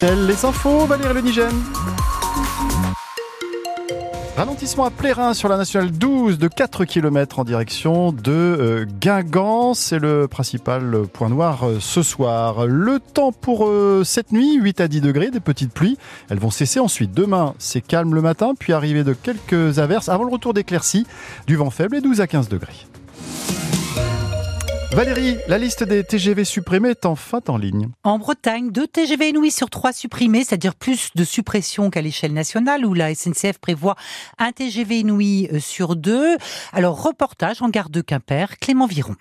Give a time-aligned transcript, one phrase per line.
[0.00, 1.60] Les infos, Valérie Lenigène.
[4.36, 9.74] Ralentissement à Plérin sur la nationale 12 de 4 km en direction de euh, Guingamp.
[9.74, 12.68] C'est le principal point noir euh, ce soir.
[12.68, 15.98] Le temps pour euh, cette nuit, 8 à 10 degrés, des petites pluies.
[16.30, 17.10] Elles vont cesser ensuite.
[17.10, 21.08] Demain, c'est calme le matin, puis arrivée de quelques averses avant le retour d'éclaircies,
[21.48, 22.86] du vent faible et 12 à 15 degrés.
[24.92, 27.88] Valérie, la liste des TGV supprimés est enfin en ligne.
[28.04, 32.86] En Bretagne, deux TGV inouïs sur trois supprimés, c'est-à-dire plus de suppression qu'à l'échelle nationale,
[32.86, 33.96] où la SNCF prévoit
[34.38, 36.36] un TGV inouï euh, sur deux.
[36.72, 39.14] Alors, reportage en gare de Quimper, Clément Viron.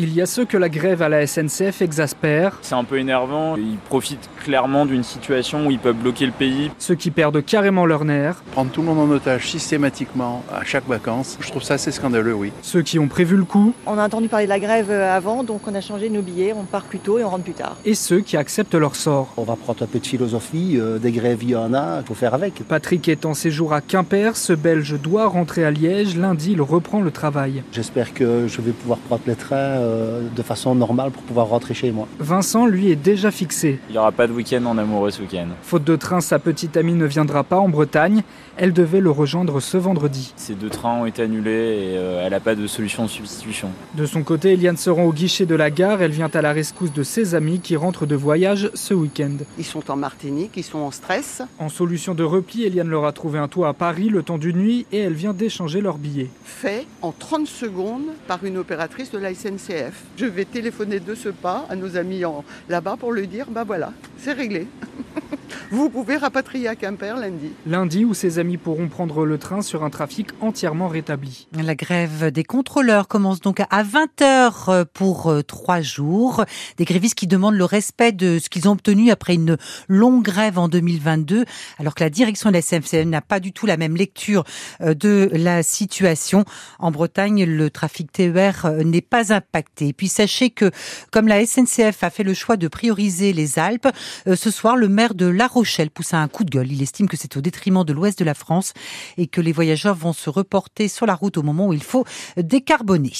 [0.00, 2.56] Il y a ceux que la grève à la SNCF exaspère.
[2.62, 3.56] C'est un peu énervant.
[3.56, 6.70] Ils profitent clairement d'une situation où ils peuvent bloquer le pays.
[6.78, 8.40] Ceux qui perdent carrément leur nerf.
[8.52, 12.34] Prendre tout le monde en otage systématiquement à chaque vacances, je trouve ça assez scandaleux,
[12.34, 12.52] oui.
[12.62, 13.74] Ceux qui ont prévu le coup.
[13.86, 16.62] On a entendu parler de la grève avant, donc on a changé nos billets, on
[16.62, 17.76] part plus tôt et on rentre plus tard.
[17.84, 19.32] Et ceux qui acceptent leur sort.
[19.36, 22.06] On va prendre un peu de philosophie, euh, des grèves il y en a, il
[22.06, 22.62] faut faire avec.
[22.68, 26.16] Patrick est en séjour à Quimper, ce Belge doit rentrer à Liège.
[26.16, 27.64] Lundi, il reprend le travail.
[27.72, 29.87] J'espère que je vais pouvoir prendre les trains euh,
[30.34, 32.06] de façon normal pour pouvoir rentrer chez moi.
[32.18, 33.78] Vincent, lui, est déjà fixé.
[33.88, 35.48] Il n'y aura pas de week-end en amoureux ce week-end.
[35.62, 38.22] Faute de train, sa petite amie ne viendra pas en Bretagne.
[38.56, 40.32] Elle devait le rejoindre ce vendredi.
[40.36, 43.68] Ces deux trains ont été annulés et euh, elle n'a pas de solution de substitution.
[43.94, 46.02] De son côté, Eliane se rend au guichet de la gare.
[46.02, 49.36] Elle vient à la rescousse de ses amis qui rentrent de voyage ce week-end.
[49.58, 51.42] Ils sont en Martinique, ils sont en stress.
[51.58, 54.56] En solution de repli, Eliane leur a trouvé un toit à Paris le temps d'une
[54.56, 56.30] nuit et elle vient d'échanger leurs billets.
[56.44, 59.77] Fait en 30 secondes par une opératrice de la SNCF.
[60.16, 62.22] Je vais téléphoner de ce pas à nos amis
[62.68, 64.66] là-bas pour lui dire bah voilà, c'est réglé.
[65.70, 67.50] Vous pouvez rapatrier à Quimper lundi.
[67.66, 71.48] Lundi où ses amis pourront prendre le train sur un trafic entièrement rétabli.
[71.52, 76.44] La grève des contrôleurs commence donc à 20h pour euh, trois jours.
[76.76, 79.56] Des grévistes qui demandent le respect de ce qu'ils ont obtenu après une
[79.88, 81.44] longue grève en 2022,
[81.78, 84.44] alors que la direction de la SNCF n'a pas du tout la même lecture
[84.80, 86.44] euh, de la situation.
[86.78, 89.88] En Bretagne, le trafic TER euh, n'est pas impacté.
[89.88, 90.70] Et puis sachez que
[91.10, 93.88] comme la SNCF a fait le choix de prioriser les Alpes,
[94.26, 96.72] ce soir, le maire de La Rochelle pousse un coup de gueule.
[96.72, 98.72] Il estime que c'est au détriment de l'ouest de la France
[99.18, 102.04] et que les voyageurs vont se reporter sur la route au moment où il faut
[102.36, 103.12] décarboner.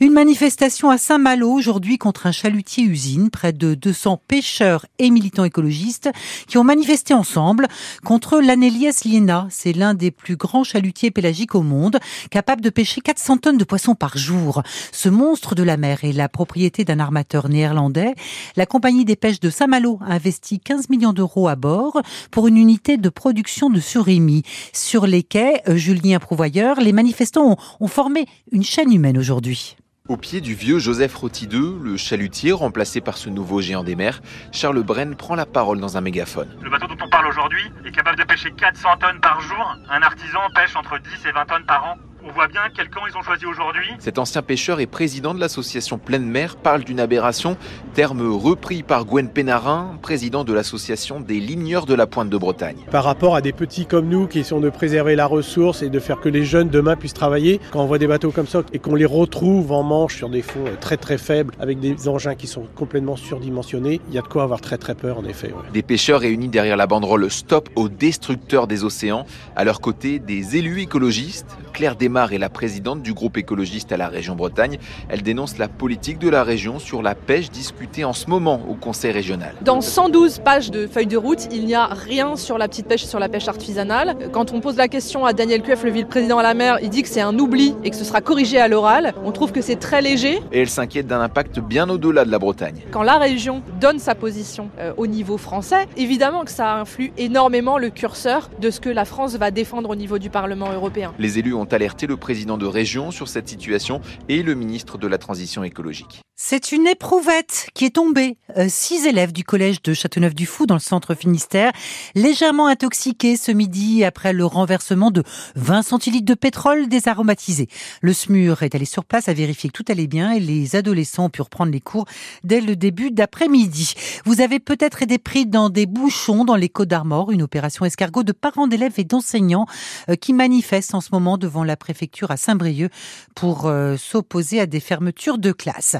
[0.00, 3.30] Une manifestation à Saint-Malo aujourd'hui contre un chalutier usine.
[3.30, 6.10] Près de 200 pêcheurs et militants écologistes
[6.46, 7.68] qui ont manifesté ensemble
[8.04, 9.46] contre l'Anelias liena.
[9.48, 12.00] C'est l'un des plus grands chalutiers pélagiques au monde,
[12.30, 14.62] capable de pêcher 400 tonnes de poissons par jour.
[14.92, 18.14] Ce monstre de la mer est la propriété d'un armateur néerlandais.
[18.56, 22.58] La compagnie des pêches de Saint-Malo a investi 15 millions d'euros à bord pour une
[22.58, 24.42] unité de production de surimi.
[24.74, 29.76] Sur les quais, euh, Julien Prouvoyeur, les manifestants ont, formé une chaîne humaine aujourd'hui.
[30.08, 34.20] Au pied du vieux Joseph Rotideux, le chalutier remplacé par ce nouveau géant des mers,
[34.50, 36.48] Charles Brenn prend la parole dans un mégaphone.
[36.60, 39.76] Le bateau dont on parle aujourd'hui est capable de pêcher 400 tonnes par jour.
[39.88, 41.96] Un artisan pêche entre 10 et 20 tonnes par an.
[42.24, 43.88] On voit bien quel camp ils ont choisi aujourd'hui.
[43.98, 47.56] Cet ancien pêcheur et président de l'association Pleine Mer parle d'une aberration,
[47.94, 52.76] terme repris par Gwen Pénarin, président de l'association des ligneurs de la pointe de Bretagne.
[52.92, 55.98] Par rapport à des petits comme nous qui sont de préserver la ressource et de
[55.98, 58.78] faire que les jeunes demain puissent travailler, quand on voit des bateaux comme ça et
[58.78, 62.46] qu'on les retrouve en manche sur des fonds très très faibles avec des engins qui
[62.46, 65.52] sont complètement surdimensionnés, il y a de quoi avoir très très peur en effet.
[65.72, 70.56] Des pêcheurs réunis derrière la banderole Stop aux destructeurs des océans, à leur côté des
[70.56, 74.76] élus écologistes, Claire Desmar est la présidente du groupe écologiste à la région Bretagne.
[75.08, 78.74] Elle dénonce la politique de la région sur la pêche discutée en ce moment au
[78.74, 79.54] Conseil régional.
[79.62, 83.04] Dans 112 pages de feuilles de route, il n'y a rien sur la petite pêche
[83.04, 84.14] et sur la pêche artisanale.
[84.30, 87.02] Quand on pose la question à Daniel Cueff, le vice-président à la mer, il dit
[87.02, 89.14] que c'est un oubli et que ce sera corrigé à l'oral.
[89.24, 90.38] On trouve que c'est très léger.
[90.52, 92.82] Et elle s'inquiète d'un impact bien au-delà de la Bretagne.
[92.90, 97.78] Quand la région donne sa position euh, au niveau français, évidemment que ça influe énormément
[97.78, 101.14] le curseur de ce que la France va défendre au niveau du Parlement européen.
[101.18, 101.66] Les élus ont ont
[102.06, 106.22] le président de région sur cette situation et le ministre de la Transition écologique.
[106.34, 108.36] C'est une éprouvette qui est tombée.
[108.56, 111.70] Euh, six élèves du collège de Châteauneuf-du-Fou dans le centre Finistère,
[112.16, 115.22] légèrement intoxiqués ce midi après le renversement de
[115.54, 117.68] 20 centilitres de pétrole désaromatisé.
[118.00, 121.26] Le SMUR est allé sur place à vérifier que tout allait bien et les adolescents
[121.26, 122.06] ont pu reprendre les cours
[122.42, 123.94] dès le début d'après-midi.
[124.24, 128.24] Vous avez peut-être été pris dans des bouchons dans les Côtes d'Armor, une opération escargot
[128.24, 129.66] de parents d'élèves et d'enseignants
[130.08, 132.90] euh, qui manifestent en ce moment devant la préfecture préfecture à Saint-Brieuc
[133.34, 135.96] pour euh, s'opposer à des fermetures de classes.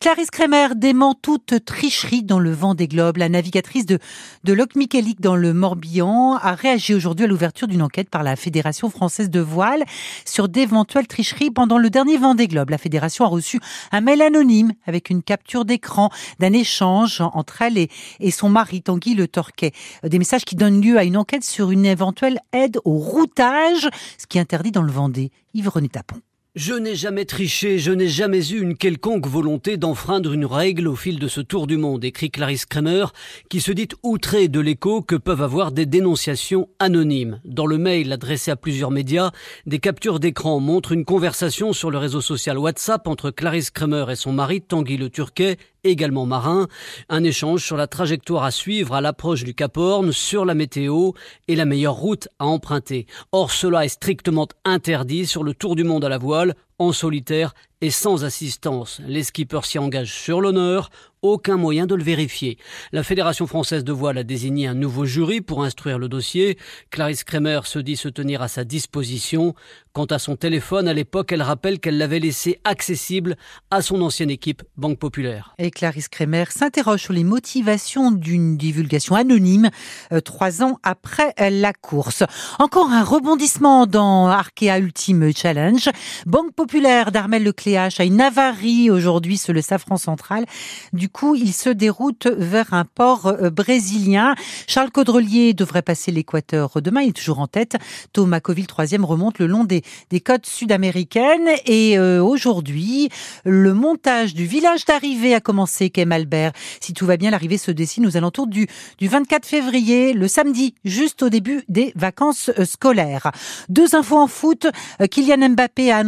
[0.00, 3.18] Clarisse Kremer dément toute tricherie dans le vent des globes.
[3.18, 4.00] La navigatrice de,
[4.42, 8.90] de Michelic dans le Morbihan a réagi aujourd'hui à l'ouverture d'une enquête par la Fédération
[8.90, 9.84] française de voile
[10.24, 12.70] sur d'éventuelles tricheries pendant le dernier vent des globes.
[12.70, 13.60] La fédération a reçu
[13.92, 16.10] un mail anonyme avec une capture d'écran
[16.40, 17.88] d'un échange entre elle et,
[18.18, 19.70] et son mari Tanguy Le Torquet.
[20.02, 23.88] Des messages qui donnent lieu à une enquête sur une éventuelle aide au routage,
[24.18, 25.30] ce qui est interdit dans le Vendée.
[25.54, 26.20] Yves-René Tapon.
[26.56, 30.96] Je n'ai jamais triché, je n'ai jamais eu une quelconque volonté d'enfreindre une règle au
[30.96, 33.04] fil de ce tour du monde, écrit Clarisse Kramer,
[33.50, 37.42] qui se dit outrée de l'écho que peuvent avoir des dénonciations anonymes.
[37.44, 39.32] Dans le mail adressé à plusieurs médias,
[39.66, 44.16] des captures d'écran montrent une conversation sur le réseau social WhatsApp entre Clarisse Kramer et
[44.16, 46.68] son mari Tanguy Le Turquet également marin.
[47.08, 51.12] Un échange sur la trajectoire à suivre à l'approche du Cap Horn, sur la météo
[51.48, 53.06] et la meilleure route à emprunter.
[53.32, 57.54] Or, cela est strictement interdit sur le tour du monde à la voile, en solitaire
[57.80, 59.00] et sans assistance.
[59.06, 60.88] Les skippers s'y engagent sur l'honneur,
[61.22, 62.56] aucun moyen de le vérifier.
[62.92, 66.56] La Fédération française de voile a désigné un nouveau jury pour instruire le dossier.
[66.90, 69.54] Clarisse Kremer se dit se tenir à sa disposition.
[69.92, 73.36] Quant à son téléphone, à l'époque, elle rappelle qu'elle l'avait laissé accessible
[73.70, 75.54] à son ancienne équipe Banque Populaire.
[75.58, 79.70] Et Clarisse Kremer s'interroge sur les motivations d'une divulgation anonyme
[80.12, 82.22] euh, trois ans après la course.
[82.58, 85.88] Encore un rebondissement dans Arkea Ultime Challenge.
[86.26, 90.44] Banque Populaire d'Armel Lecléache a une avarie aujourd'hui sur le Safran central.
[90.92, 94.34] Du coup, il se déroute vers un port euh, brésilien.
[94.66, 97.02] Charles Caudrelier devrait passer l'équateur demain.
[97.02, 97.76] Il est toujours en tête.
[98.12, 101.48] Thomas Coville, troisième, remonte le long des, des côtes sud-américaines.
[101.66, 103.10] Et euh, aujourd'hui,
[103.44, 106.52] le montage du village d'arrivée a commencé, Quai Malbert.
[106.80, 108.66] Si tout va bien, l'arrivée se dessine aux alentours du,
[108.98, 113.30] du 24 février, le samedi, juste au début des vacances euh, scolaires.
[113.68, 114.66] Deux infos en foot.
[115.10, 115.98] Kylian Mbappé a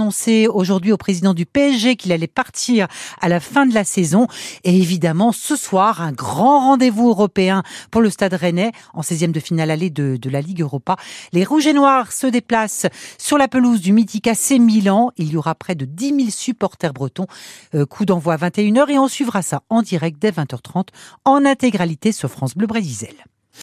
[0.49, 2.89] aujourd'hui au président du PSG qu'il allait partir
[3.21, 4.27] à la fin de la saison.
[4.65, 9.41] Et évidemment, ce soir, un grand rendez-vous européen pour le Stade Rennais en 16e de
[9.41, 10.97] finale allée de, de la Ligue Europa.
[11.33, 12.87] Les Rouges et Noirs se déplacent
[13.19, 15.11] sur la pelouse du mythique AC Milan.
[15.17, 17.27] Il y aura près de 10 000 supporters bretons.
[17.75, 20.89] Euh, coup d'envoi à 21h et on suivra ça en direct dès 20h30
[21.25, 23.15] en intégralité sur France Bleu Brésil.